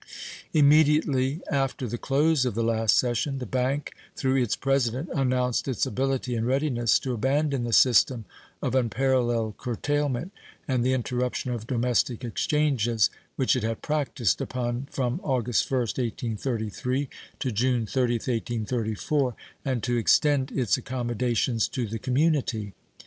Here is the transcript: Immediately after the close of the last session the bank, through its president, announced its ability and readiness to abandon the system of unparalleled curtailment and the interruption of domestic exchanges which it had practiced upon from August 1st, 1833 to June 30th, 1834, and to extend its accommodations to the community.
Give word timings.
Immediately 0.51 1.41
after 1.51 1.87
the 1.87 1.99
close 1.99 2.43
of 2.43 2.55
the 2.55 2.63
last 2.63 2.97
session 2.97 3.37
the 3.37 3.45
bank, 3.45 3.93
through 4.15 4.37
its 4.37 4.55
president, 4.55 5.09
announced 5.13 5.67
its 5.67 5.85
ability 5.85 6.33
and 6.33 6.47
readiness 6.47 6.97
to 6.97 7.13
abandon 7.13 7.65
the 7.65 7.71
system 7.71 8.25
of 8.63 8.73
unparalleled 8.73 9.57
curtailment 9.59 10.31
and 10.67 10.83
the 10.83 10.93
interruption 10.93 11.51
of 11.51 11.67
domestic 11.67 12.23
exchanges 12.23 13.11
which 13.35 13.55
it 13.55 13.61
had 13.61 13.83
practiced 13.83 14.41
upon 14.41 14.87
from 14.89 15.19
August 15.21 15.69
1st, 15.69 15.99
1833 15.99 17.07
to 17.37 17.51
June 17.51 17.85
30th, 17.85 18.27
1834, 18.27 19.35
and 19.63 19.83
to 19.83 19.97
extend 19.97 20.51
its 20.51 20.77
accommodations 20.77 21.67
to 21.67 21.85
the 21.85 21.99
community. 21.99 22.73